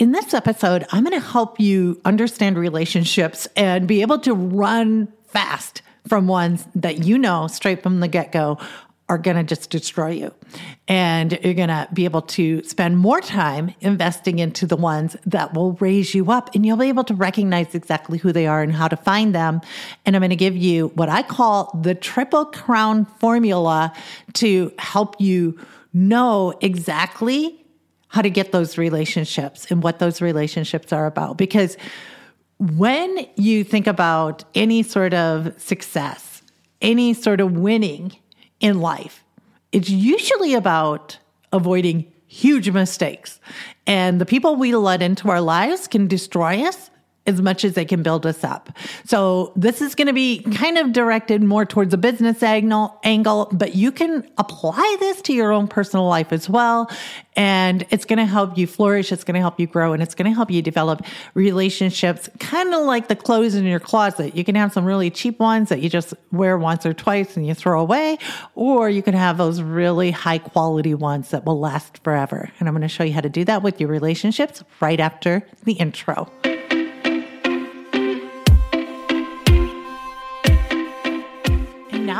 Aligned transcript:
In 0.00 0.12
this 0.12 0.32
episode, 0.32 0.86
I'm 0.92 1.04
going 1.04 1.20
to 1.20 1.28
help 1.28 1.60
you 1.60 2.00
understand 2.06 2.56
relationships 2.56 3.46
and 3.54 3.86
be 3.86 4.00
able 4.00 4.18
to 4.20 4.32
run 4.32 5.12
fast 5.26 5.82
from 6.08 6.26
ones 6.26 6.66
that 6.74 7.04
you 7.04 7.18
know 7.18 7.48
straight 7.48 7.82
from 7.82 8.00
the 8.00 8.08
get 8.08 8.32
go 8.32 8.56
are 9.10 9.18
going 9.18 9.36
to 9.36 9.42
just 9.42 9.68
destroy 9.68 10.12
you. 10.12 10.32
And 10.88 11.38
you're 11.44 11.52
going 11.52 11.68
to 11.68 11.86
be 11.92 12.06
able 12.06 12.22
to 12.22 12.62
spend 12.62 12.96
more 12.96 13.20
time 13.20 13.74
investing 13.82 14.38
into 14.38 14.66
the 14.66 14.74
ones 14.74 15.18
that 15.26 15.52
will 15.52 15.72
raise 15.74 16.14
you 16.14 16.30
up. 16.30 16.48
And 16.54 16.64
you'll 16.64 16.78
be 16.78 16.88
able 16.88 17.04
to 17.04 17.14
recognize 17.14 17.74
exactly 17.74 18.16
who 18.16 18.32
they 18.32 18.46
are 18.46 18.62
and 18.62 18.72
how 18.72 18.88
to 18.88 18.96
find 18.96 19.34
them. 19.34 19.60
And 20.06 20.16
I'm 20.16 20.20
going 20.20 20.30
to 20.30 20.36
give 20.36 20.56
you 20.56 20.88
what 20.94 21.10
I 21.10 21.22
call 21.22 21.78
the 21.82 21.94
triple 21.94 22.46
crown 22.46 23.04
formula 23.04 23.92
to 24.32 24.72
help 24.78 25.20
you 25.20 25.58
know 25.92 26.54
exactly 26.62 27.60
how 28.10 28.22
to 28.22 28.30
get 28.30 28.52
those 28.52 28.78
relationships 28.78 29.66
and 29.70 29.82
what 29.82 29.98
those 29.98 30.20
relationships 30.20 30.92
are 30.92 31.06
about. 31.06 31.36
Because 31.36 31.76
when 32.58 33.26
you 33.36 33.64
think 33.64 33.86
about 33.86 34.44
any 34.54 34.82
sort 34.82 35.14
of 35.14 35.58
success, 35.60 36.42
any 36.80 37.14
sort 37.14 37.40
of 37.40 37.52
winning, 37.52 38.12
in 38.60 38.80
life. 38.80 39.24
It's 39.72 39.90
usually 39.90 40.54
about 40.54 41.18
avoiding 41.52 42.12
huge 42.26 42.70
mistakes. 42.70 43.40
And 43.86 44.20
the 44.20 44.26
people 44.26 44.54
we 44.54 44.74
let 44.76 45.02
into 45.02 45.30
our 45.30 45.40
lives 45.40 45.88
can 45.88 46.06
destroy 46.06 46.62
us 46.62 46.89
as 47.26 47.40
much 47.40 47.64
as 47.64 47.74
they 47.74 47.84
can 47.84 48.02
build 48.02 48.24
us 48.24 48.42
up. 48.44 48.70
So 49.04 49.52
this 49.54 49.82
is 49.82 49.94
going 49.94 50.06
to 50.06 50.12
be 50.12 50.42
kind 50.54 50.78
of 50.78 50.92
directed 50.92 51.42
more 51.42 51.66
towards 51.66 51.92
a 51.92 51.98
business 51.98 52.42
angle, 52.42 52.98
angle, 53.04 53.48
but 53.52 53.74
you 53.74 53.92
can 53.92 54.28
apply 54.38 54.96
this 55.00 55.20
to 55.22 55.34
your 55.34 55.52
own 55.52 55.68
personal 55.68 56.06
life 56.06 56.32
as 56.32 56.48
well. 56.48 56.90
And 57.36 57.86
it's 57.90 58.04
going 58.04 58.18
to 58.18 58.26
help 58.26 58.56
you 58.58 58.66
flourish. 58.66 59.12
It's 59.12 59.22
going 59.22 59.34
to 59.34 59.40
help 59.40 59.60
you 59.60 59.66
grow 59.66 59.92
and 59.92 60.02
it's 60.02 60.14
going 60.14 60.30
to 60.30 60.34
help 60.34 60.50
you 60.50 60.62
develop 60.62 61.02
relationships, 61.34 62.28
kind 62.38 62.74
of 62.74 62.84
like 62.86 63.08
the 63.08 63.16
clothes 63.16 63.54
in 63.54 63.64
your 63.64 63.80
closet. 63.80 64.34
You 64.34 64.44
can 64.44 64.54
have 64.54 64.72
some 64.72 64.84
really 64.84 65.10
cheap 65.10 65.38
ones 65.38 65.68
that 65.68 65.80
you 65.80 65.90
just 65.90 66.14
wear 66.32 66.58
once 66.58 66.84
or 66.84 66.94
twice 66.94 67.36
and 67.36 67.46
you 67.46 67.54
throw 67.54 67.80
away, 67.80 68.18
or 68.54 68.90
you 68.90 69.02
can 69.02 69.14
have 69.14 69.36
those 69.38 69.62
really 69.62 70.10
high 70.10 70.38
quality 70.38 70.94
ones 70.94 71.30
that 71.30 71.44
will 71.44 71.60
last 71.60 72.02
forever. 72.02 72.50
And 72.58 72.68
I'm 72.68 72.74
going 72.74 72.82
to 72.82 72.88
show 72.88 73.04
you 73.04 73.12
how 73.12 73.20
to 73.20 73.28
do 73.28 73.44
that 73.44 73.62
with 73.62 73.80
your 73.80 73.90
relationships 73.90 74.64
right 74.80 75.00
after 75.00 75.46
the 75.64 75.74
intro. 75.74 76.30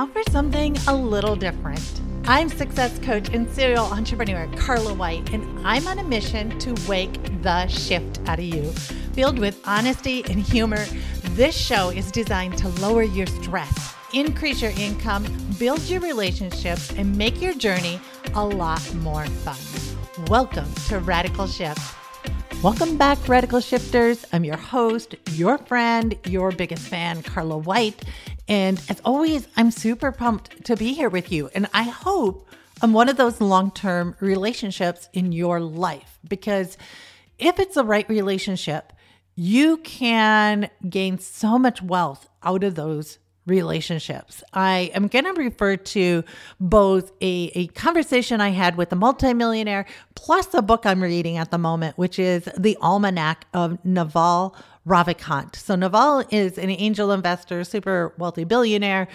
Now 0.00 0.06
for 0.06 0.22
something 0.30 0.74
a 0.88 0.94
little 0.94 1.36
different. 1.36 2.00
I'm 2.24 2.48
success 2.48 2.98
coach 3.00 3.28
and 3.34 3.46
serial 3.50 3.84
entrepreneur 3.84 4.48
Carla 4.56 4.94
White, 4.94 5.30
and 5.34 5.44
I'm 5.66 5.86
on 5.86 5.98
a 5.98 6.02
mission 6.02 6.58
to 6.60 6.74
wake 6.88 7.12
the 7.42 7.66
shift 7.66 8.18
out 8.26 8.38
of 8.38 8.46
you. 8.46 8.72
Filled 9.12 9.38
with 9.38 9.60
honesty 9.68 10.24
and 10.24 10.40
humor, 10.40 10.86
this 11.32 11.54
show 11.54 11.90
is 11.90 12.10
designed 12.10 12.56
to 12.58 12.68
lower 12.80 13.02
your 13.02 13.26
stress, 13.26 13.94
increase 14.14 14.62
your 14.62 14.72
income, 14.78 15.26
build 15.58 15.82
your 15.82 16.00
relationships, 16.00 16.90
and 16.92 17.14
make 17.18 17.38
your 17.42 17.52
journey 17.52 18.00
a 18.34 18.42
lot 18.42 18.82
more 18.94 19.26
fun. 19.26 19.58
Welcome 20.28 20.72
to 20.88 21.00
Radical 21.00 21.46
Shift. 21.46 21.96
Welcome 22.62 22.98
back, 22.98 23.26
Radical 23.26 23.60
Shifters. 23.60 24.26
I'm 24.34 24.44
your 24.44 24.58
host, 24.58 25.14
your 25.30 25.56
friend, 25.56 26.14
your 26.26 26.52
biggest 26.52 26.82
fan, 26.88 27.22
Carla 27.22 27.56
White. 27.56 28.04
And 28.50 28.82
as 28.88 29.00
always, 29.04 29.46
I'm 29.56 29.70
super 29.70 30.10
pumped 30.10 30.64
to 30.64 30.76
be 30.76 30.92
here 30.92 31.08
with 31.08 31.30
you. 31.30 31.48
And 31.54 31.68
I 31.72 31.84
hope 31.84 32.48
I'm 32.82 32.92
one 32.92 33.08
of 33.08 33.16
those 33.16 33.40
long 33.40 33.70
term 33.70 34.16
relationships 34.18 35.08
in 35.12 35.30
your 35.30 35.60
life 35.60 36.18
because 36.28 36.76
if 37.38 37.60
it's 37.60 37.76
the 37.76 37.84
right 37.84 38.08
relationship, 38.08 38.92
you 39.36 39.76
can 39.78 40.68
gain 40.88 41.20
so 41.20 41.60
much 41.60 41.80
wealth 41.80 42.28
out 42.42 42.64
of 42.64 42.74
those 42.74 43.18
relationships. 43.46 44.42
I 44.52 44.90
am 44.94 45.06
going 45.06 45.24
to 45.24 45.32
refer 45.32 45.76
to 45.76 46.24
both 46.58 47.12
a, 47.20 47.52
a 47.54 47.66
conversation 47.68 48.40
I 48.40 48.50
had 48.50 48.76
with 48.76 48.92
a 48.92 48.96
multimillionaire 48.96 49.86
plus 50.14 50.52
a 50.54 50.62
book 50.62 50.84
I'm 50.84 51.02
reading 51.02 51.36
at 51.36 51.50
the 51.50 51.58
moment, 51.58 51.96
which 51.96 52.18
is 52.18 52.48
The 52.58 52.76
Almanac 52.80 53.46
of 53.54 53.82
Naval 53.84 54.56
Ravikant. 54.86 55.56
So 55.56 55.76
Naval 55.76 56.24
is 56.30 56.58
an 56.58 56.70
angel 56.70 57.12
investor, 57.12 57.64
super 57.64 58.14
wealthy 58.18 58.44
billionaire, 58.44 59.08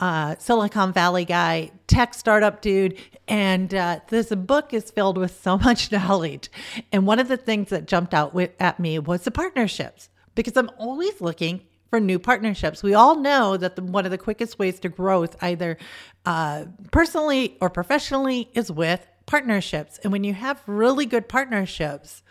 uh, 0.00 0.34
Silicon 0.38 0.92
Valley 0.92 1.24
guy, 1.24 1.70
tech 1.86 2.14
startup 2.14 2.60
dude. 2.60 2.98
And 3.28 3.72
uh, 3.72 4.00
this 4.08 4.30
book 4.30 4.74
is 4.74 4.90
filled 4.90 5.16
with 5.16 5.40
so 5.40 5.58
much 5.68 5.92
knowledge. 5.92 6.50
And 6.90 7.06
one 7.06 7.20
of 7.20 7.28
the 7.28 7.36
things 7.36 7.68
that 7.70 7.86
jumped 7.86 8.12
out 8.12 8.34
with, 8.34 8.50
at 8.58 8.80
me 8.80 8.98
was 8.98 9.22
the 9.22 9.30
partnerships, 9.30 10.08
because 10.34 10.56
I'm 10.56 10.70
always 10.78 11.20
looking 11.20 11.62
for 11.88 12.00
new 12.00 12.18
partnerships. 12.18 12.82
We 12.82 12.94
all 12.94 13.16
know 13.16 13.56
that 13.56 13.76
the, 13.76 13.82
one 13.82 14.04
of 14.04 14.10
the 14.10 14.18
quickest 14.18 14.58
ways 14.58 14.80
to 14.80 14.88
growth, 14.88 15.36
either 15.42 15.78
uh, 16.24 16.64
personally 16.90 17.56
or 17.60 17.70
professionally, 17.70 18.48
is 18.54 18.72
with 18.72 19.06
partnerships. 19.26 20.00
And 20.02 20.10
when 20.10 20.24
you 20.24 20.34
have 20.34 20.60
really 20.66 21.06
good 21.06 21.28
partnerships, 21.28 22.22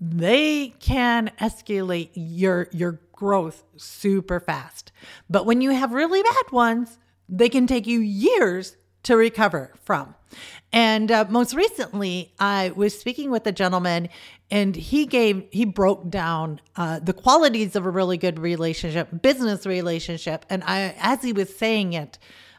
they 0.00 0.74
can 0.80 1.30
escalate 1.40 2.10
your 2.14 2.68
your 2.72 3.00
growth 3.12 3.64
super 3.76 4.40
fast. 4.40 4.92
But 5.28 5.44
when 5.44 5.60
you 5.60 5.70
have 5.70 5.92
really 5.92 6.22
bad 6.22 6.52
ones, 6.52 6.98
they 7.28 7.48
can 7.48 7.66
take 7.66 7.86
you 7.86 8.00
years 8.00 8.76
to 9.02 9.16
recover 9.16 9.72
from. 9.82 10.14
And 10.72 11.10
uh, 11.10 11.26
most 11.28 11.54
recently, 11.54 12.32
I 12.38 12.72
was 12.76 12.98
speaking 12.98 13.30
with 13.30 13.46
a 13.46 13.52
gentleman, 13.52 14.08
and 14.50 14.74
he 14.76 15.04
gave 15.04 15.44
he 15.50 15.64
broke 15.64 16.08
down 16.08 16.60
uh, 16.76 17.00
the 17.00 17.12
qualities 17.12 17.76
of 17.76 17.84
a 17.84 17.90
really 17.90 18.16
good 18.16 18.38
relationship, 18.38 19.08
business 19.20 19.66
relationship. 19.66 20.46
And 20.48 20.62
I, 20.64 20.94
as 20.98 21.22
he 21.22 21.32
was 21.32 21.54
saying 21.54 21.92
it, 21.92 22.18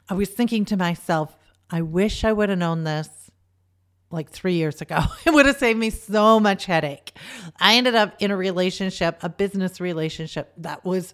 I 0.10 0.14
was 0.14 0.30
thinking 0.30 0.66
to 0.66 0.78
myself, 0.78 1.38
I 1.70 1.82
wish 1.82 2.24
I 2.24 2.34
would 2.34 2.50
have 2.50 2.60
known 2.60 2.84
this 2.84 3.21
like 4.12 4.30
three 4.30 4.56
years 4.56 4.82
ago. 4.82 5.00
It 5.26 5.34
would 5.34 5.46
have 5.46 5.58
saved 5.58 5.80
me 5.80 5.90
so 5.90 6.40
much 6.40 6.66
headache. 6.66 7.14
I 7.60 7.76
ended 7.76 7.96
up 7.96 8.16
in 8.20 8.32
a 8.32 8.38
relationship, 8.38 9.20
a 9.22 9.30
business 9.30 9.80
relationship 9.80 10.54
that 10.58 10.84
was 10.84 11.14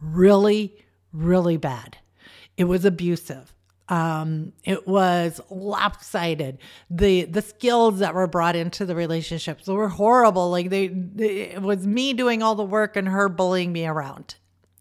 really, 0.00 0.76
really 1.12 1.56
bad. 1.56 1.98
It 2.56 2.64
was 2.64 2.84
abusive. 2.84 3.54
Um, 3.88 4.52
it 4.64 4.86
was 4.86 5.40
lopsided. 5.48 6.58
The 6.90 7.24
the 7.24 7.40
skills 7.40 8.00
that 8.00 8.14
were 8.14 8.26
brought 8.26 8.54
into 8.54 8.84
the 8.84 8.94
relationships 8.94 9.66
were 9.66 9.88
horrible. 9.88 10.50
Like 10.50 10.68
they, 10.68 10.88
they 10.88 11.40
it 11.52 11.62
was 11.62 11.86
me 11.86 12.12
doing 12.12 12.42
all 12.42 12.54
the 12.54 12.64
work 12.64 12.96
and 12.96 13.08
her 13.08 13.28
bullying 13.28 13.72
me 13.72 13.86
around. 13.86 14.34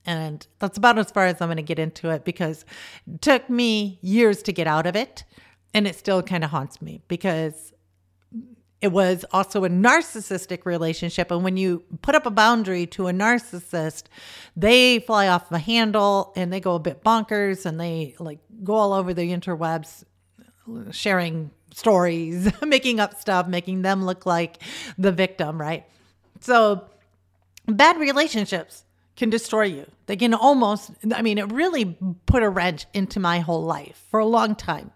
And 0.05 0.45
that's 0.59 0.77
about 0.77 0.97
as 0.97 1.11
far 1.11 1.25
as 1.25 1.41
I'm 1.41 1.47
going 1.47 1.57
to 1.57 1.63
get 1.63 1.79
into 1.79 2.09
it 2.09 2.23
because 2.23 2.65
it 3.13 3.21
took 3.21 3.49
me 3.49 3.99
years 4.01 4.41
to 4.43 4.53
get 4.53 4.65
out 4.65 4.87
of 4.87 4.95
it. 4.95 5.25
And 5.73 5.87
it 5.87 5.95
still 5.95 6.23
kind 6.23 6.43
of 6.43 6.49
haunts 6.49 6.81
me 6.81 7.01
because 7.07 7.73
it 8.79 8.89
was 8.89 9.25
also 9.31 9.63
a 9.63 9.69
narcissistic 9.69 10.65
relationship. 10.65 11.31
And 11.31 11.43
when 11.43 11.57
you 11.57 11.83
put 12.01 12.15
up 12.15 12.25
a 12.25 12.31
boundary 12.31 12.85
to 12.87 13.07
a 13.07 13.11
narcissist, 13.11 14.03
they 14.55 14.99
fly 14.99 15.27
off 15.27 15.49
the 15.49 15.59
handle 15.59 16.31
and 16.35 16.53
they 16.53 16.59
go 16.59 16.75
a 16.75 16.79
bit 16.79 17.03
bonkers 17.03 17.65
and 17.65 17.79
they 17.79 18.15
like 18.19 18.39
go 18.63 18.75
all 18.75 18.93
over 18.93 19.13
the 19.13 19.31
interwebs 19.31 20.03
sharing 20.91 21.51
stories, 21.73 22.51
making 22.61 22.99
up 22.99 23.19
stuff, 23.19 23.47
making 23.47 23.81
them 23.81 24.05
look 24.05 24.25
like 24.25 24.61
the 24.97 25.11
victim, 25.11 25.59
right? 25.59 25.85
So 26.41 26.85
bad 27.67 27.97
relationships 27.97 28.83
can 29.15 29.29
destroy 29.29 29.63
you. 29.63 29.85
They 30.05 30.15
can 30.15 30.33
almost, 30.33 30.91
I 31.13 31.21
mean, 31.21 31.37
it 31.37 31.51
really 31.51 31.97
put 32.27 32.43
a 32.43 32.49
wrench 32.49 32.85
into 32.93 33.19
my 33.19 33.39
whole 33.39 33.63
life 33.63 34.03
for 34.09 34.19
a 34.19 34.25
long 34.25 34.55
time. 34.55 34.91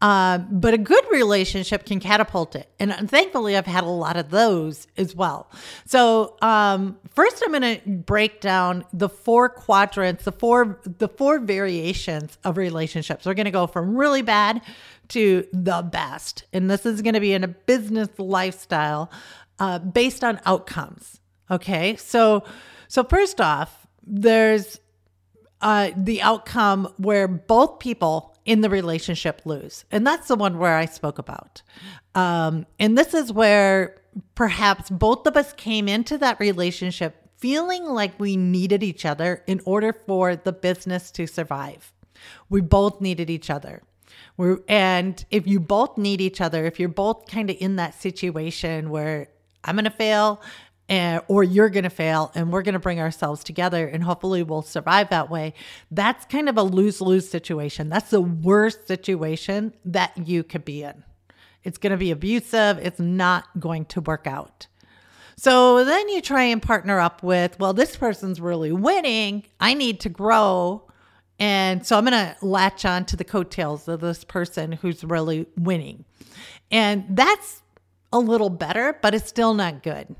Uh, 0.00 0.38
but 0.38 0.74
a 0.74 0.78
good 0.78 1.04
relationship 1.10 1.84
can 1.84 1.98
catapult 1.98 2.54
it. 2.54 2.68
And 2.78 3.10
thankfully, 3.10 3.56
I've 3.56 3.66
had 3.66 3.82
a 3.82 3.88
lot 3.88 4.16
of 4.16 4.30
those 4.30 4.86
as 4.96 5.14
well. 5.16 5.50
So, 5.86 6.36
um, 6.40 6.98
first, 7.14 7.42
I'm 7.44 7.50
going 7.50 7.80
to 7.80 7.88
break 7.88 8.40
down 8.40 8.84
the 8.92 9.08
four 9.08 9.48
quadrants, 9.48 10.24
the 10.24 10.30
four, 10.30 10.78
the 10.84 11.08
four 11.08 11.40
variations 11.40 12.38
of 12.44 12.56
relationships. 12.56 13.26
We're 13.26 13.34
going 13.34 13.46
to 13.46 13.50
go 13.50 13.66
from 13.66 13.96
really 13.96 14.22
bad 14.22 14.62
to 15.08 15.44
the 15.52 15.82
best. 15.82 16.44
And 16.52 16.70
this 16.70 16.86
is 16.86 17.02
going 17.02 17.14
to 17.14 17.20
be 17.20 17.32
in 17.32 17.42
a 17.42 17.48
business 17.48 18.08
lifestyle 18.18 19.10
uh, 19.58 19.80
based 19.80 20.22
on 20.22 20.40
outcomes. 20.46 21.20
Okay. 21.50 21.96
So, 21.96 22.44
so 22.86 23.02
first 23.02 23.40
off, 23.40 23.86
there's 24.06 24.78
uh, 25.60 25.90
the 25.96 26.22
outcome 26.22 26.92
where 26.98 27.26
both 27.26 27.80
people 27.80 28.37
in 28.48 28.62
the 28.62 28.70
relationship 28.70 29.42
lose. 29.44 29.84
And 29.90 30.06
that's 30.06 30.28
the 30.28 30.34
one 30.34 30.56
where 30.56 30.74
I 30.74 30.86
spoke 30.86 31.18
about. 31.18 31.60
Um, 32.14 32.64
and 32.78 32.96
this 32.96 33.12
is 33.12 33.30
where 33.30 33.96
perhaps 34.34 34.88
both 34.88 35.26
of 35.26 35.36
us 35.36 35.52
came 35.52 35.86
into 35.86 36.16
that 36.16 36.40
relationship 36.40 37.28
feeling 37.36 37.84
like 37.84 38.18
we 38.18 38.38
needed 38.38 38.82
each 38.82 39.04
other 39.04 39.42
in 39.46 39.60
order 39.66 39.92
for 39.92 40.34
the 40.34 40.52
business 40.52 41.10
to 41.10 41.26
survive. 41.26 41.92
We 42.48 42.62
both 42.62 43.02
needed 43.02 43.28
each 43.28 43.50
other. 43.50 43.82
We're, 44.38 44.60
and 44.66 45.22
if 45.30 45.46
you 45.46 45.60
both 45.60 45.98
need 45.98 46.22
each 46.22 46.40
other, 46.40 46.64
if 46.64 46.80
you're 46.80 46.88
both 46.88 47.26
kind 47.26 47.50
of 47.50 47.56
in 47.60 47.76
that 47.76 48.00
situation 48.00 48.88
where 48.88 49.28
I'm 49.62 49.74
going 49.74 49.84
to 49.84 49.90
fail 49.90 50.40
and, 50.88 51.22
or 51.28 51.42
you're 51.44 51.68
going 51.68 51.84
to 51.84 51.90
fail 51.90 52.32
and 52.34 52.52
we're 52.52 52.62
going 52.62 52.74
to 52.74 52.78
bring 52.78 53.00
ourselves 53.00 53.44
together 53.44 53.86
and 53.86 54.02
hopefully 54.02 54.42
we'll 54.42 54.62
survive 54.62 55.10
that 55.10 55.30
way. 55.30 55.54
That's 55.90 56.24
kind 56.26 56.48
of 56.48 56.56
a 56.56 56.62
lose 56.62 57.00
lose 57.00 57.28
situation. 57.28 57.88
That's 57.88 58.10
the 58.10 58.20
worst 58.20 58.86
situation 58.86 59.74
that 59.84 60.16
you 60.16 60.42
could 60.42 60.64
be 60.64 60.82
in. 60.82 61.04
It's 61.62 61.78
going 61.78 61.90
to 61.90 61.98
be 61.98 62.10
abusive, 62.10 62.78
it's 62.78 63.00
not 63.00 63.44
going 63.58 63.84
to 63.86 64.00
work 64.00 64.26
out. 64.26 64.66
So 65.36 65.84
then 65.84 66.08
you 66.08 66.20
try 66.20 66.44
and 66.44 66.60
partner 66.60 66.98
up 66.98 67.22
with, 67.22 67.60
well, 67.60 67.72
this 67.72 67.96
person's 67.96 68.40
really 68.40 68.72
winning. 68.72 69.44
I 69.60 69.74
need 69.74 70.00
to 70.00 70.08
grow. 70.08 70.88
And 71.38 71.86
so 71.86 71.96
I'm 71.96 72.04
going 72.04 72.12
to 72.12 72.36
latch 72.44 72.84
on 72.84 73.04
to 73.06 73.16
the 73.16 73.22
coattails 73.22 73.86
of 73.86 74.00
this 74.00 74.24
person 74.24 74.72
who's 74.72 75.04
really 75.04 75.46
winning. 75.56 76.04
And 76.72 77.04
that's 77.10 77.62
a 78.12 78.18
little 78.18 78.50
better, 78.50 78.98
but 79.00 79.14
it's 79.14 79.28
still 79.28 79.54
not 79.54 79.82
good. 79.84 80.16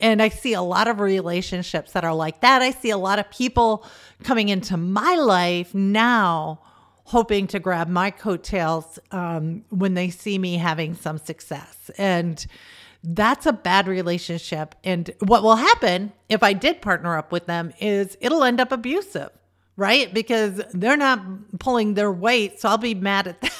And 0.00 0.20
I 0.20 0.28
see 0.28 0.52
a 0.54 0.62
lot 0.62 0.88
of 0.88 1.00
relationships 1.00 1.92
that 1.92 2.04
are 2.04 2.14
like 2.14 2.40
that. 2.40 2.62
I 2.62 2.70
see 2.72 2.90
a 2.90 2.98
lot 2.98 3.18
of 3.18 3.30
people 3.30 3.86
coming 4.22 4.48
into 4.48 4.76
my 4.76 5.14
life 5.14 5.74
now 5.74 6.60
hoping 7.04 7.46
to 7.46 7.60
grab 7.60 7.88
my 7.88 8.10
coattails 8.10 8.98
um, 9.10 9.64
when 9.68 9.94
they 9.94 10.10
see 10.10 10.38
me 10.38 10.56
having 10.56 10.94
some 10.94 11.18
success. 11.18 11.90
And 11.98 12.44
that's 13.02 13.44
a 13.44 13.52
bad 13.52 13.86
relationship. 13.86 14.74
And 14.82 15.10
what 15.20 15.42
will 15.42 15.56
happen 15.56 16.12
if 16.28 16.42
I 16.42 16.54
did 16.54 16.80
partner 16.80 17.16
up 17.16 17.30
with 17.30 17.46
them 17.46 17.72
is 17.78 18.16
it'll 18.20 18.42
end 18.42 18.60
up 18.60 18.72
abusive 18.72 19.30
right? 19.76 20.12
Because 20.12 20.60
they're 20.72 20.96
not 20.96 21.58
pulling 21.58 21.94
their 21.94 22.12
weight. 22.12 22.60
So 22.60 22.68
I'll 22.68 22.78
be 22.78 22.94
mad 22.94 23.26
at 23.26 23.40
them 23.40 23.50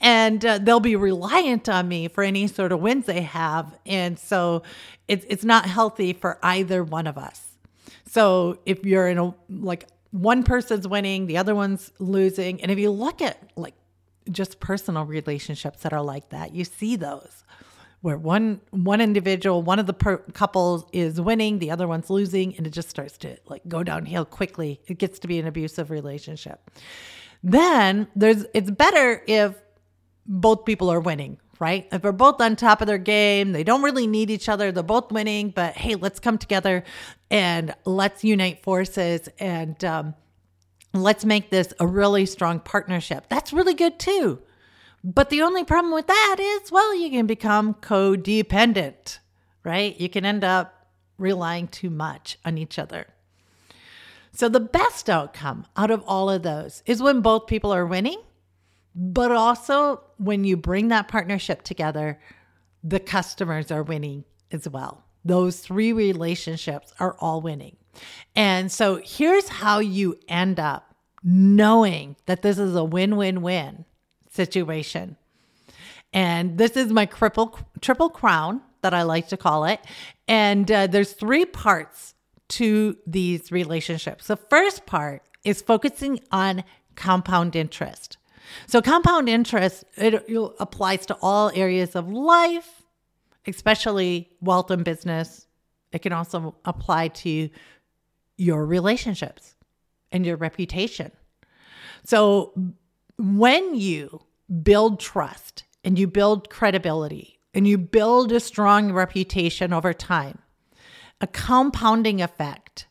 and 0.00 0.44
uh, 0.44 0.58
they'll 0.58 0.80
be 0.80 0.96
reliant 0.96 1.68
on 1.68 1.88
me 1.88 2.08
for 2.08 2.24
any 2.24 2.46
sort 2.46 2.72
of 2.72 2.80
wins 2.80 3.06
they 3.06 3.22
have. 3.22 3.76
And 3.86 4.18
so 4.18 4.62
it's, 5.08 5.24
it's 5.28 5.44
not 5.44 5.66
healthy 5.66 6.12
for 6.12 6.38
either 6.42 6.84
one 6.84 7.06
of 7.06 7.18
us. 7.18 7.56
So 8.06 8.58
if 8.66 8.84
you're 8.84 9.08
in 9.08 9.18
a, 9.18 9.34
like, 9.48 9.86
one 10.12 10.42
person's 10.42 10.88
winning, 10.88 11.26
the 11.26 11.36
other 11.36 11.54
one's 11.54 11.92
losing. 12.00 12.60
And 12.62 12.70
if 12.72 12.80
you 12.80 12.90
look 12.90 13.22
at 13.22 13.38
like 13.54 13.74
just 14.28 14.58
personal 14.58 15.04
relationships 15.04 15.82
that 15.82 15.92
are 15.92 16.02
like 16.02 16.30
that, 16.30 16.52
you 16.52 16.64
see 16.64 16.96
those 16.96 17.44
where 18.00 18.18
one 18.18 18.60
one 18.70 19.00
individual, 19.00 19.62
one 19.62 19.78
of 19.78 19.86
the 19.86 19.92
per- 19.92 20.24
couples 20.32 20.84
is 20.92 21.20
winning, 21.20 21.60
the 21.60 21.70
other 21.70 21.86
one's 21.86 22.10
losing, 22.10 22.56
and 22.56 22.66
it 22.66 22.70
just 22.70 22.88
starts 22.88 23.18
to 23.18 23.36
like 23.46 23.62
go 23.68 23.84
downhill 23.84 24.24
quickly. 24.24 24.80
It 24.88 24.98
gets 24.98 25.20
to 25.20 25.28
be 25.28 25.38
an 25.38 25.46
abusive 25.46 25.90
relationship. 25.90 26.70
Then 27.42 28.08
there's 28.14 28.44
it's 28.54 28.70
better 28.70 29.22
if 29.26 29.54
both 30.26 30.64
people 30.64 30.90
are 30.90 31.00
winning, 31.00 31.38
right? 31.58 31.88
If 31.90 32.02
they're 32.02 32.12
both 32.12 32.40
on 32.40 32.56
top 32.56 32.80
of 32.80 32.86
their 32.86 32.98
game, 32.98 33.52
they 33.52 33.64
don't 33.64 33.82
really 33.82 34.06
need 34.06 34.30
each 34.30 34.48
other, 34.48 34.72
they're 34.72 34.82
both 34.82 35.10
winning, 35.10 35.50
but 35.50 35.76
hey, 35.76 35.94
let's 35.94 36.20
come 36.20 36.38
together 36.38 36.84
and 37.30 37.74
let's 37.84 38.22
unite 38.24 38.62
forces 38.62 39.28
and 39.38 39.82
um, 39.84 40.14
let's 40.92 41.24
make 41.24 41.50
this 41.50 41.72
a 41.80 41.86
really 41.86 42.26
strong 42.26 42.60
partnership. 42.60 43.26
That's 43.28 43.52
really 43.52 43.74
good 43.74 43.98
too. 43.98 44.40
But 45.02 45.30
the 45.30 45.42
only 45.42 45.64
problem 45.64 45.94
with 45.94 46.08
that 46.08 46.36
is, 46.38 46.70
well, 46.70 46.94
you 46.94 47.08
can 47.10 47.26
become 47.26 47.74
codependent, 47.74 49.18
right? 49.64 49.98
You 49.98 50.10
can 50.10 50.26
end 50.26 50.44
up 50.44 50.88
relying 51.16 51.68
too 51.68 51.90
much 51.90 52.38
on 52.44 52.58
each 52.58 52.78
other. 52.78 53.06
So, 54.32 54.48
the 54.48 54.60
best 54.60 55.10
outcome 55.10 55.66
out 55.76 55.90
of 55.90 56.02
all 56.06 56.30
of 56.30 56.42
those 56.42 56.82
is 56.86 57.02
when 57.02 57.20
both 57.20 57.46
people 57.46 57.72
are 57.72 57.86
winning, 57.86 58.20
but 58.94 59.32
also 59.32 60.02
when 60.18 60.44
you 60.44 60.56
bring 60.56 60.88
that 60.88 61.08
partnership 61.08 61.62
together, 61.62 62.20
the 62.82 63.00
customers 63.00 63.70
are 63.70 63.82
winning 63.82 64.24
as 64.52 64.68
well. 64.68 65.04
Those 65.24 65.60
three 65.60 65.92
relationships 65.92 66.94
are 66.98 67.16
all 67.18 67.40
winning. 67.40 67.76
And 68.36 68.70
so, 68.70 69.00
here's 69.04 69.48
how 69.48 69.80
you 69.80 70.18
end 70.28 70.60
up 70.60 70.94
knowing 71.22 72.16
that 72.26 72.42
this 72.42 72.58
is 72.58 72.74
a 72.74 72.84
win 72.84 73.16
win 73.16 73.42
win 73.42 73.84
situation. 74.30 75.16
And 76.12 76.58
this 76.58 76.76
is 76.76 76.92
my 76.92 77.06
triple 77.06 77.58
triple 77.80 78.10
crown 78.10 78.62
that 78.82 78.94
I 78.94 79.02
like 79.02 79.28
to 79.28 79.36
call 79.36 79.64
it. 79.64 79.80
And 80.26 80.70
uh, 80.70 80.86
there's 80.86 81.12
three 81.12 81.44
parts 81.44 82.14
to 82.50 82.96
these 83.06 83.50
relationships. 83.50 84.26
The 84.26 84.36
first 84.36 84.86
part 84.86 85.22
is 85.44 85.62
focusing 85.62 86.20
on 86.30 86.64
compound 86.96 87.56
interest. 87.56 88.18
So 88.66 88.82
compound 88.82 89.28
interest 89.28 89.84
it, 89.96 90.14
it 90.28 90.52
applies 90.58 91.06
to 91.06 91.16
all 91.22 91.50
areas 91.54 91.94
of 91.94 92.10
life, 92.10 92.82
especially 93.46 94.30
wealth 94.40 94.70
and 94.70 94.84
business. 94.84 95.46
It 95.92 96.00
can 96.00 96.12
also 96.12 96.56
apply 96.64 97.08
to 97.08 97.48
your 98.36 98.66
relationships 98.66 99.54
and 100.12 100.26
your 100.26 100.36
reputation. 100.36 101.12
So 102.04 102.52
when 103.18 103.74
you 103.74 104.20
build 104.62 104.98
trust 104.98 105.64
and 105.84 105.98
you 105.98 106.06
build 106.06 106.50
credibility 106.50 107.38
and 107.54 107.66
you 107.66 107.78
build 107.78 108.32
a 108.32 108.40
strong 108.40 108.92
reputation 108.92 109.72
over 109.72 109.92
time, 109.92 110.38
a 111.20 111.26
compounding 111.26 112.22
effect 112.22 112.86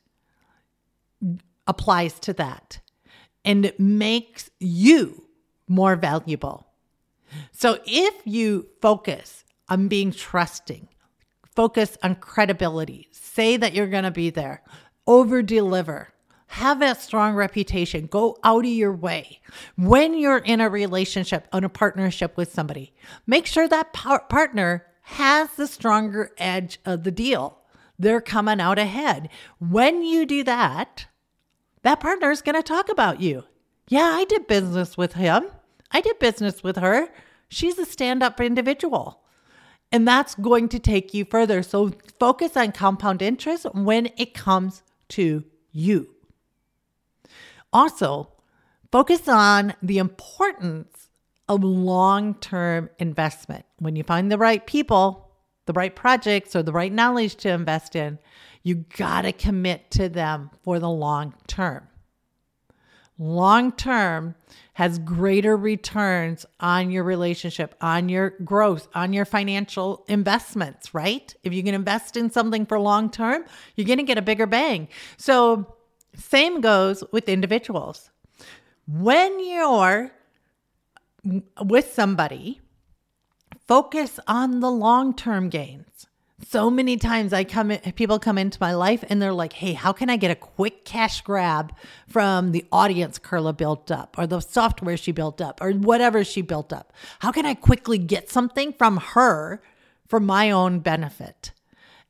applies 1.67 2.19
to 2.19 2.33
that 2.33 2.79
and 3.45 3.65
it 3.65 3.79
makes 3.79 4.49
you 4.59 5.25
more 5.67 5.95
valuable. 5.95 6.67
So 7.51 7.79
if 7.85 8.15
you 8.25 8.67
focus 8.81 9.43
on 9.69 9.87
being 9.87 10.11
trusting, 10.11 10.87
focus 11.55 11.97
on 12.01 12.15
credibility, 12.15 13.07
say 13.11 13.57
that 13.57 13.73
you're 13.73 13.87
going 13.87 14.03
to 14.03 14.11
be 14.11 14.29
there, 14.29 14.63
over 15.05 15.41
deliver, 15.41 16.09
have 16.47 16.79
that 16.79 16.99
strong 16.99 17.35
reputation. 17.35 18.07
Go 18.07 18.37
out 18.43 18.65
of 18.65 18.71
your 18.71 18.93
way. 18.93 19.39
When 19.75 20.17
you're 20.17 20.39
in 20.39 20.61
a 20.61 20.69
relationship, 20.69 21.47
on 21.53 21.63
a 21.63 21.69
partnership 21.69 22.35
with 22.35 22.51
somebody, 22.51 22.91
make 23.27 23.45
sure 23.45 23.67
that 23.67 23.93
par- 23.93 24.25
partner 24.27 24.85
has 25.03 25.51
the 25.51 25.67
stronger 25.67 26.31
edge 26.39 26.79
of 26.85 27.03
the 27.03 27.11
deal. 27.11 27.58
They're 27.99 28.21
coming 28.21 28.61
out 28.61 28.79
ahead. 28.79 29.29
When 29.59 30.01
you 30.01 30.25
do 30.25 30.43
that, 30.45 31.05
that 31.83 31.99
partner 31.99 32.31
is 32.31 32.41
going 32.41 32.55
to 32.55 32.63
talk 32.63 32.89
about 32.89 33.19
you. 33.19 33.43
Yeah, 33.89 34.11
I 34.13 34.23
did 34.25 34.47
business 34.47 34.97
with 34.97 35.13
him. 35.13 35.47
I 35.91 36.01
did 36.01 36.17
business 36.17 36.63
with 36.63 36.77
her. 36.77 37.09
She's 37.49 37.77
a 37.77 37.85
stand 37.85 38.23
up 38.23 38.39
individual. 38.39 39.21
And 39.91 40.07
that's 40.07 40.35
going 40.35 40.69
to 40.69 40.79
take 40.79 41.13
you 41.13 41.25
further. 41.25 41.63
So 41.63 41.91
focus 42.19 42.55
on 42.55 42.71
compound 42.71 43.21
interest 43.21 43.65
when 43.73 44.09
it 44.17 44.33
comes 44.33 44.83
to 45.09 45.43
you. 45.71 46.09
Also, 47.73 48.31
focus 48.91 49.27
on 49.27 49.73
the 49.81 49.97
importance 49.97 51.09
of 51.47 51.63
long 51.63 52.35
term 52.35 52.89
investment. 52.99 53.65
When 53.79 53.95
you 53.95 54.03
find 54.03 54.31
the 54.31 54.37
right 54.37 54.65
people, 54.65 55.28
the 55.69 55.73
right 55.73 55.95
projects, 55.95 56.55
or 56.55 56.63
the 56.63 56.71
right 56.71 56.91
knowledge 56.91 57.35
to 57.35 57.47
invest 57.47 57.95
in, 57.95 58.17
you 58.63 58.73
got 58.97 59.21
to 59.21 59.31
commit 59.31 59.91
to 59.91 60.09
them 60.09 60.49
for 60.63 60.79
the 60.79 60.89
long 60.89 61.31
term. 61.45 61.87
Long 63.19 63.71
term 63.73 64.33
has 64.73 64.97
greater 64.97 65.55
returns 65.55 66.43
on 66.59 66.89
your 66.89 67.03
relationship, 67.03 67.75
on 67.81 68.09
your 68.09 68.31
growth, 68.43 68.87
on 68.95 69.13
your 69.13 69.25
financial 69.25 70.03
investments, 70.07 70.91
right? 70.95 71.35
If 71.43 71.53
you 71.53 71.61
can 71.61 71.75
invest 71.75 72.17
in 72.17 72.31
something 72.31 72.65
for 72.65 72.79
long 72.79 73.11
term, 73.11 73.45
you're 73.75 73.85
going 73.85 73.99
to 73.99 74.03
get 74.03 74.17
a 74.17 74.23
bigger 74.23 74.47
bang. 74.47 74.87
So, 75.17 75.75
same 76.15 76.61
goes 76.61 77.03
with 77.11 77.29
individuals. 77.29 78.09
When 78.87 79.39
you're 79.47 80.11
with 81.61 81.93
somebody, 81.93 82.59
focus 83.69 84.19
on 84.27 84.61
the 84.61 84.71
long 84.71 85.13
term 85.13 85.47
gains. 85.47 86.07
So 86.47 86.71
many 86.71 86.97
times 86.97 87.33
I 87.33 87.43
come 87.43 87.69
in, 87.69 87.79
people 87.91 88.17
come 88.17 88.39
into 88.39 88.57
my 88.59 88.73
life 88.73 89.03
and 89.07 89.21
they're 89.21 89.31
like, 89.31 89.53
"Hey, 89.53 89.73
how 89.73 89.93
can 89.93 90.09
I 90.09 90.15
get 90.15 90.31
a 90.31 90.35
quick 90.35 90.85
cash 90.85 91.21
grab 91.21 91.75
from 92.07 92.51
the 92.51 92.65
audience 92.71 93.19
Carla 93.19 93.53
built 93.53 93.91
up 93.91 94.17
or 94.17 94.25
the 94.25 94.39
software 94.39 94.97
she 94.97 95.11
built 95.11 95.39
up 95.39 95.61
or 95.61 95.71
whatever 95.73 96.23
she 96.23 96.41
built 96.41 96.73
up? 96.73 96.91
How 97.19 97.31
can 97.31 97.45
I 97.45 97.53
quickly 97.53 97.99
get 97.99 98.27
something 98.31 98.73
from 98.73 98.97
her 99.13 99.61
for 100.07 100.19
my 100.19 100.49
own 100.49 100.79
benefit?" 100.79 101.51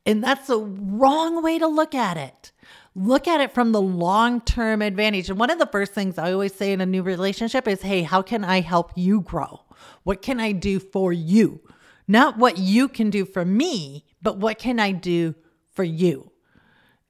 And 0.06 0.24
that's 0.24 0.46
the 0.46 0.58
wrong 0.58 1.42
way 1.42 1.58
to 1.58 1.66
look 1.66 1.94
at 1.94 2.16
it 2.16 2.52
look 2.94 3.28
at 3.28 3.40
it 3.40 3.52
from 3.52 3.72
the 3.72 3.80
long 3.80 4.40
term 4.40 4.82
advantage. 4.82 5.30
And 5.30 5.38
one 5.38 5.50
of 5.50 5.58
the 5.58 5.66
first 5.66 5.92
things 5.92 6.18
I 6.18 6.32
always 6.32 6.54
say 6.54 6.72
in 6.72 6.80
a 6.80 6.86
new 6.86 7.02
relationship 7.02 7.68
is, 7.68 7.82
hey, 7.82 8.02
how 8.02 8.22
can 8.22 8.44
I 8.44 8.60
help 8.60 8.92
you 8.96 9.20
grow? 9.20 9.62
What 10.02 10.22
can 10.22 10.40
I 10.40 10.52
do 10.52 10.78
for 10.78 11.12
you? 11.12 11.60
Not 12.08 12.38
what 12.38 12.58
you 12.58 12.88
can 12.88 13.10
do 13.10 13.24
for 13.24 13.44
me, 13.44 14.04
but 14.20 14.38
what 14.38 14.58
can 14.58 14.80
I 14.80 14.92
do 14.92 15.34
for 15.72 15.84
you? 15.84 16.30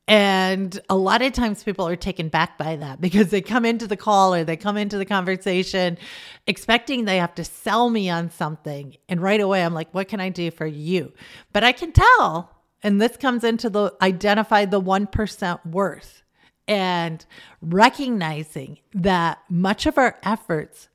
And 0.06 0.78
a 0.90 0.96
lot 0.96 1.22
of 1.22 1.32
times 1.32 1.62
people 1.62 1.86
are 1.86 1.94
taken 1.94 2.30
back 2.30 2.58
by 2.58 2.74
that 2.76 3.00
because 3.00 3.30
they 3.30 3.40
come 3.40 3.64
into 3.64 3.86
the 3.86 3.96
call 3.96 4.34
or 4.34 4.44
they 4.44 4.56
come 4.56 4.76
into 4.76 4.98
the 4.98 5.04
conversation 5.04 5.98
expecting 6.46 7.04
they 7.04 7.18
have 7.18 7.34
to 7.36 7.44
sell 7.44 7.88
me 7.88 8.10
on 8.10 8.30
something. 8.30 8.96
And 9.08 9.22
right 9.22 9.40
away, 9.40 9.64
I'm 9.64 9.72
like, 9.72 9.94
what 9.94 10.08
can 10.08 10.20
I 10.20 10.28
do 10.28 10.50
for 10.50 10.66
you? 10.66 11.12
But 11.52 11.64
I 11.64 11.72
can 11.72 11.92
tell. 11.92 12.59
And 12.82 13.00
this 13.00 13.16
comes 13.16 13.44
into 13.44 13.68
the 13.68 13.94
identify 14.00 14.64
the 14.64 14.80
1% 14.80 15.66
worth 15.66 16.22
and 16.66 17.24
recognizing 17.60 18.78
that 18.94 19.38
much 19.48 19.86
of 19.86 19.98
our 19.98 20.18
efforts 20.22 20.88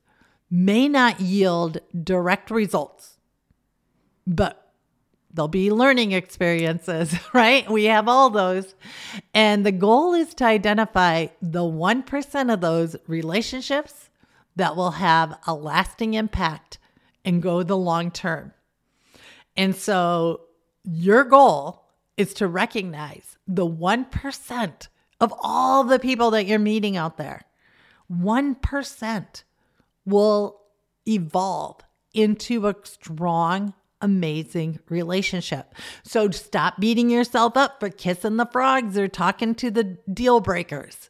may 0.50 0.88
not 0.88 1.20
yield 1.20 1.80
direct 2.04 2.50
results, 2.50 3.18
but 4.26 4.72
there'll 5.34 5.48
be 5.48 5.72
learning 5.72 6.14
experiences, 6.14 7.14
right? 7.34 7.70
We 7.70 7.86
have 7.86 8.08
all 8.08 8.30
those. 8.30 8.74
And 9.34 9.66
the 9.66 9.72
goal 9.72 10.14
is 10.14 10.34
to 10.36 10.46
identify 10.46 11.28
the 11.42 11.64
1% 11.64 12.54
of 12.54 12.62
those 12.62 12.96
relationships 13.08 14.10
that 14.56 14.76
will 14.76 14.92
have 14.92 15.38
a 15.46 15.54
lasting 15.54 16.14
impact 16.14 16.78
and 17.26 17.42
go 17.42 17.64
the 17.64 17.78
long 17.78 18.12
term. 18.12 18.54
And 19.58 19.76
so 19.76 20.42
your 20.86 21.24
goal 21.24 21.86
is 22.18 22.34
to 22.36 22.48
recognize 22.48 23.38
the 23.48 23.68
1% 23.68 24.88
of 25.20 25.34
all 25.42 25.84
the 25.84 26.00
people 26.00 26.32
that 26.32 26.46
you're 26.46 26.60
meeting 26.60 26.98
out 26.98 27.18
there. 27.18 27.42
1% 28.12 29.44
will 30.06 30.62
evolve 31.08 31.82
into 32.14 32.68
a 32.68 32.76
strong 32.84 33.74
amazing 34.02 34.80
relationship. 34.90 35.74
So 36.04 36.30
stop 36.32 36.80
beating 36.80 37.10
yourself 37.10 37.58
up 37.58 37.80
for 37.80 37.90
kissing 37.90 38.38
the 38.38 38.46
frogs 38.46 38.98
or 38.98 39.08
talking 39.08 39.56
to 39.56 39.72
the 39.72 39.84
deal 40.12 40.40
breakers. 40.40 41.10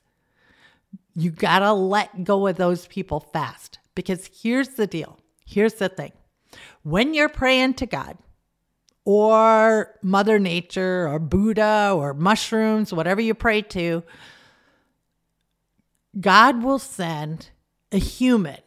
You 1.14 1.32
got 1.32 1.60
to 1.60 1.74
let 1.74 2.24
go 2.24 2.48
of 2.48 2.56
those 2.58 2.88
people 2.88 3.20
fast 3.20 3.80
because 3.96 4.30
here's 4.42 4.70
the 4.70 4.88
deal. 4.88 5.20
Here's 5.46 5.76
the 5.76 5.90
thing. 5.90 6.12
When 6.84 7.14
you're 7.14 7.30
praying 7.30 7.76
to 7.76 7.86
God 7.86 8.18
or 9.06 9.96
Mother 10.02 10.40
Nature 10.40 11.08
or 11.08 11.20
Buddha 11.20 11.94
or 11.96 12.14
mushrooms, 12.14 12.92
whatever 12.92 13.22
you 13.22 13.34
pray 13.34 13.62
to, 13.62 14.04
God 16.20 16.64
will 16.64 16.80
send 16.80 17.50
a 17.92 18.00
human 18.00 18.60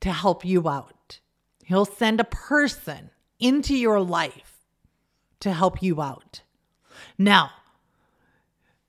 to 0.00 0.12
help 0.12 0.44
you 0.44 0.68
out. 0.68 1.20
He'll 1.64 1.84
send 1.84 2.18
a 2.18 2.24
person 2.24 3.10
into 3.38 3.76
your 3.76 4.00
life 4.00 4.58
to 5.40 5.52
help 5.52 5.82
you 5.82 6.00
out. 6.00 6.42
Now, 7.18 7.50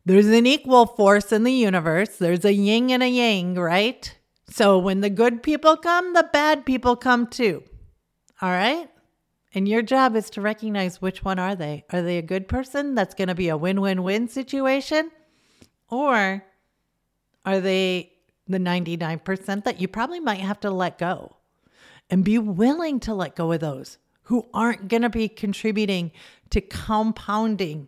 there's 0.06 0.28
an 0.28 0.48
equal 0.48 0.86
force 0.86 1.32
in 1.32 1.44
the 1.44 1.52
universe. 1.52 2.18
There's 2.18 2.46
a 2.46 2.54
yin 2.54 2.90
and 2.90 3.04
a 3.04 3.08
yang, 3.08 3.56
right? 3.56 4.16
So 4.50 4.80
when 4.80 5.02
the 5.02 5.10
good 5.10 5.44
people 5.44 5.78
come, 5.78 6.14
the 6.14 6.28
bad 6.32 6.66
people 6.66 6.96
come 6.96 7.28
too. 7.28 7.64
All 8.42 8.50
right? 8.50 8.90
And 9.54 9.68
your 9.68 9.82
job 9.82 10.16
is 10.16 10.30
to 10.32 10.42
recognize 10.42 11.02
which 11.02 11.24
one 11.24 11.40
are 11.40 11.56
they? 11.56 11.86
Are 11.92 12.02
they 12.02 12.18
a 12.18 12.24
good 12.24 12.48
person 12.48 12.94
that's 12.94 13.16
going 13.16 13.30
to 13.30 13.36
be 13.36 13.50
a 13.50 13.58
win-win-win 13.58 14.28
situation? 14.28 15.12
Or 15.90 16.44
are 17.46 17.60
they 17.60 18.14
the 18.48 18.60
99% 18.60 19.64
that 19.64 19.82
you 19.82 19.88
probably 19.88 20.20
might 20.20 20.40
have 20.40 20.60
to 20.62 20.70
let 20.70 21.00
go? 21.00 21.36
And 22.12 22.24
be 22.24 22.38
willing 22.38 23.00
to 23.02 23.14
let 23.14 23.36
go 23.36 23.52
of 23.52 23.60
those 23.60 23.98
who 24.24 24.48
aren't 24.54 24.88
going 24.88 25.02
to 25.02 25.10
be 25.10 25.28
contributing 25.28 26.12
to 26.52 26.62
compounding 26.62 27.88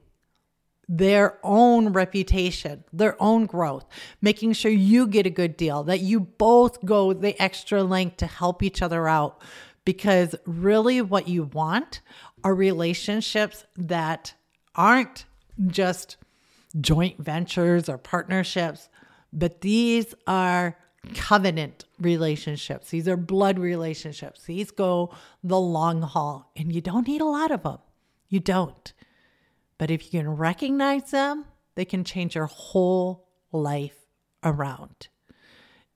their 0.88 1.39
own 1.44 1.94
reputation, 1.94 2.84
their 2.91 3.15
own 3.22 3.46
growth, 3.46 3.86
making 4.22 4.53
sure 4.53 4.72
you 4.72 5.08
get 5.08 5.25
a 5.25 5.30
good 5.30 5.56
deal, 5.56 5.84
that 5.84 6.01
you 6.01 6.20
both 6.20 6.84
go 6.84 7.13
the 7.13 7.39
extra 7.41 7.82
length 7.82 8.18
to 8.18 8.27
help 8.27 8.62
each 8.62 8.82
other 8.82 9.08
out. 9.08 9.41
Because 9.84 10.36
really, 10.46 11.02
what 11.02 11.28
you 11.28 11.44
want 11.44 12.02
are 12.44 12.54
relationships 12.54 13.66
that 13.76 14.34
aren't 14.76 15.26
just 15.68 16.18
joint 16.80 17.18
ventures 17.20 17.90
or 17.90 17.98
partnerships, 17.98 18.90
but 19.34 19.62
these 19.62 20.14
are 20.28 20.78
covenant 21.16 21.86
relationships. 22.00 22.90
These 22.90 23.08
are 23.08 23.18
blood 23.18 23.58
relationships. 23.58 24.44
These 24.44 24.72
go 24.72 25.14
the 25.44 25.60
long 25.60 26.02
haul, 26.02 26.52
and 26.56 26.74
you 26.74 26.82
don't 26.82 27.08
need 27.08 27.22
a 27.22 27.26
lot 27.26 27.52
of 27.52 27.64
them. 27.64 27.80
You 28.30 28.40
don't. 28.40 28.94
But 29.78 29.90
if 29.90 30.06
you 30.06 30.20
can 30.20 30.30
recognize 30.30 31.12
them, 31.12 31.46
they 31.76 31.86
can 31.86 32.04
change 32.04 32.36
your 32.36 32.46
whole 32.46 33.28
life 33.52 34.06
around. 34.44 35.08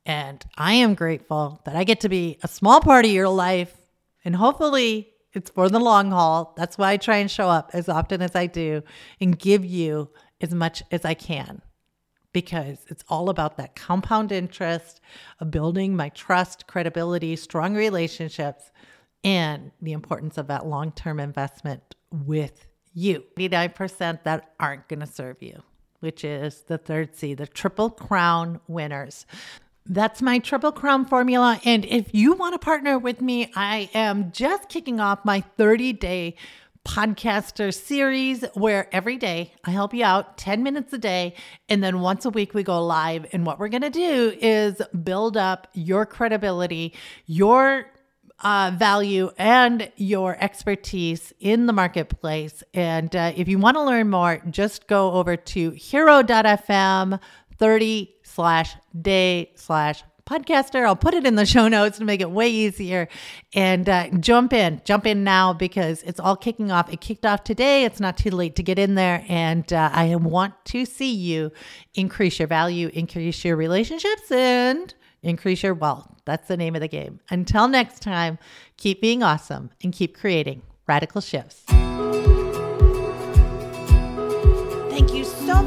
And 0.05 0.43
I 0.57 0.73
am 0.73 0.93
grateful 0.93 1.61
that 1.65 1.75
I 1.75 1.83
get 1.83 2.01
to 2.01 2.09
be 2.09 2.37
a 2.43 2.47
small 2.47 2.79
part 2.79 3.05
of 3.05 3.11
your 3.11 3.29
life, 3.29 3.75
and 4.23 4.35
hopefully 4.35 5.09
it's 5.33 5.49
for 5.49 5.67
the 5.69 5.79
long 5.79 6.11
haul. 6.11 6.53
That's 6.57 6.77
why 6.77 6.91
I 6.91 6.97
try 6.97 7.17
and 7.17 7.29
show 7.29 7.49
up 7.49 7.71
as 7.73 7.89
often 7.89 8.21
as 8.21 8.35
I 8.35 8.45
do 8.45 8.83
and 9.19 9.37
give 9.37 9.65
you 9.65 10.09
as 10.41 10.53
much 10.53 10.83
as 10.91 11.05
I 11.05 11.13
can 11.13 11.61
because 12.35 12.85
it's 12.89 13.05
all 13.07 13.29
about 13.29 13.55
that 13.55 13.77
compound 13.77 14.29
interest 14.29 14.99
of 15.39 15.49
building 15.51 15.95
my 15.95 16.09
trust, 16.09 16.67
credibility, 16.67 17.33
strong 17.37 17.73
relationships, 17.73 18.71
and 19.23 19.71
the 19.81 19.93
importance 19.93 20.37
of 20.37 20.47
that 20.47 20.65
long 20.65 20.91
term 20.91 21.21
investment 21.21 21.95
with 22.11 22.67
you. 22.93 23.23
89% 23.37 24.23
that 24.23 24.51
aren't 24.59 24.85
going 24.89 24.99
to 24.99 25.07
serve 25.07 25.41
you, 25.41 25.63
which 26.01 26.25
is 26.25 26.63
the 26.63 26.77
third 26.77 27.15
C, 27.15 27.33
the 27.35 27.47
Triple 27.47 27.89
Crown 27.89 28.59
winners. 28.67 29.25
That's 29.87 30.19
my 30.21 30.39
Triple 30.39 30.71
Crown 30.71 31.05
formula. 31.05 31.59
And 31.63 31.85
if 31.85 32.07
you 32.11 32.33
want 32.33 32.53
to 32.53 32.59
partner 32.59 32.97
with 32.97 33.21
me, 33.21 33.51
I 33.55 33.89
am 33.93 34.31
just 34.31 34.67
kicking 34.67 34.99
off 34.99 35.23
my 35.23 35.41
30 35.41 35.93
day 35.93 36.35
podcaster 36.83 37.71
series 37.71 38.43
where 38.53 38.87
every 38.91 39.17
day 39.17 39.53
I 39.63 39.71
help 39.71 39.93
you 39.93 40.03
out 40.03 40.37
10 40.39 40.63
minutes 40.63 40.91
a 40.93 40.97
day. 40.97 41.35
And 41.69 41.83
then 41.83 41.99
once 41.99 42.25
a 42.25 42.31
week 42.31 42.55
we 42.55 42.63
go 42.63 42.83
live. 42.83 43.27
And 43.31 43.45
what 43.45 43.59
we're 43.59 43.69
going 43.69 43.81
to 43.83 43.91
do 43.91 44.35
is 44.41 44.81
build 45.03 45.37
up 45.37 45.67
your 45.73 46.07
credibility, 46.07 46.93
your 47.27 47.85
uh, 48.39 48.71
value, 48.75 49.31
and 49.37 49.91
your 49.95 50.35
expertise 50.39 51.31
in 51.39 51.67
the 51.67 51.73
marketplace. 51.73 52.63
And 52.73 53.15
uh, 53.15 53.33
if 53.35 53.47
you 53.47 53.57
want 53.59 53.77
to 53.77 53.83
learn 53.83 54.09
more, 54.09 54.41
just 54.49 54.87
go 54.87 55.13
over 55.13 55.37
to 55.37 55.71
hiro.fm 55.71 57.19
30 57.57 58.13
slash 58.23 58.75
day 58.99 59.51
slash 59.55 60.03
podcaster. 60.25 60.85
I'll 60.85 60.95
put 60.95 61.13
it 61.13 61.25
in 61.25 61.35
the 61.35 61.45
show 61.45 61.67
notes 61.67 61.97
to 61.99 62.05
make 62.05 62.21
it 62.21 62.31
way 62.31 62.49
easier. 62.49 63.07
And 63.53 63.87
uh, 63.87 64.09
jump 64.19 64.53
in, 64.53 64.81
jump 64.83 65.05
in 65.05 65.23
now 65.23 65.53
because 65.53 66.03
it's 66.03 66.19
all 66.19 66.35
kicking 66.35 66.71
off. 66.71 66.91
It 66.91 67.01
kicked 67.01 67.25
off 67.25 67.43
today. 67.43 67.85
It's 67.85 67.99
not 67.99 68.17
too 68.17 68.31
late 68.31 68.55
to 68.55 68.63
get 68.63 68.79
in 68.79 68.95
there. 68.95 69.23
And 69.27 69.71
uh, 69.71 69.89
I 69.93 70.15
want 70.15 70.53
to 70.65 70.85
see 70.85 71.13
you 71.13 71.51
increase 71.93 72.39
your 72.39 72.47
value, 72.47 72.89
increase 72.93 73.45
your 73.45 73.55
relationships, 73.55 74.31
and 74.31 74.93
increase 75.21 75.63
your 75.63 75.73
wealth. 75.73 76.07
That's 76.25 76.47
the 76.47 76.57
name 76.57 76.75
of 76.75 76.81
the 76.81 76.87
game. 76.87 77.19
Until 77.29 77.67
next 77.67 78.01
time, 78.01 78.39
keep 78.77 79.01
being 79.01 79.21
awesome 79.21 79.69
and 79.83 79.93
keep 79.93 80.17
creating 80.17 80.63
radical 80.87 81.21
shifts. 81.21 81.65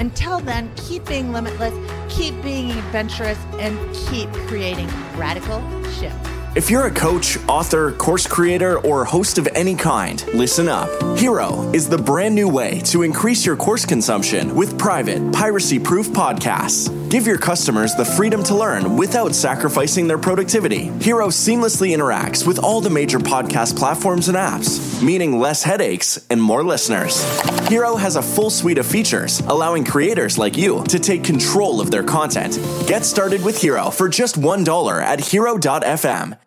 Until 0.00 0.40
then, 0.40 0.72
keep 0.76 1.04
being 1.04 1.30
limitless, 1.30 1.74
keep 2.08 2.32
being 2.42 2.70
adventurous, 2.70 3.38
and 3.58 3.78
keep 4.08 4.32
creating 4.48 4.88
radical 5.14 5.60
shifts. 5.92 6.29
If 6.56 6.68
you're 6.68 6.86
a 6.86 6.90
coach, 6.90 7.38
author, 7.46 7.92
course 7.92 8.26
creator, 8.26 8.80
or 8.80 9.04
host 9.04 9.38
of 9.38 9.46
any 9.54 9.76
kind, 9.76 10.26
listen 10.34 10.68
up. 10.68 10.88
Hiro 11.16 11.70
is 11.72 11.88
the 11.88 11.96
brand 11.96 12.34
new 12.34 12.48
way 12.48 12.80
to 12.86 13.02
increase 13.02 13.46
your 13.46 13.54
course 13.54 13.86
consumption 13.86 14.56
with 14.56 14.76
private, 14.76 15.32
piracy 15.32 15.78
proof 15.78 16.08
podcasts. 16.08 16.90
Give 17.08 17.24
your 17.24 17.38
customers 17.38 17.94
the 17.94 18.04
freedom 18.04 18.42
to 18.44 18.56
learn 18.56 18.96
without 18.96 19.32
sacrificing 19.32 20.08
their 20.08 20.18
productivity. 20.18 20.88
Hiro 20.98 21.28
seamlessly 21.28 21.96
interacts 21.96 22.44
with 22.44 22.58
all 22.58 22.80
the 22.80 22.90
major 22.90 23.20
podcast 23.20 23.76
platforms 23.78 24.28
and 24.28 24.36
apps, 24.36 25.00
meaning 25.00 25.38
less 25.38 25.62
headaches 25.62 26.26
and 26.30 26.42
more 26.42 26.64
listeners. 26.64 27.22
Hiro 27.68 27.94
has 27.94 28.16
a 28.16 28.22
full 28.22 28.50
suite 28.50 28.78
of 28.78 28.86
features, 28.86 29.38
allowing 29.46 29.84
creators 29.84 30.36
like 30.36 30.56
you 30.56 30.82
to 30.88 30.98
take 30.98 31.22
control 31.22 31.80
of 31.80 31.92
their 31.92 32.02
content. 32.02 32.58
Get 32.88 33.04
started 33.04 33.44
with 33.44 33.60
Hiro 33.60 33.90
for 33.90 34.08
just 34.08 34.34
$1 34.34 35.02
at 35.02 35.20
hiro.fm 35.20 36.39